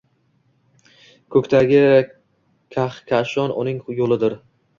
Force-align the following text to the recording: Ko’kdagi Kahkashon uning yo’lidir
Ko’kdagi 1.35 1.81
Kahkashon 2.77 3.55
uning 3.67 3.79
yo’lidir 4.03 4.37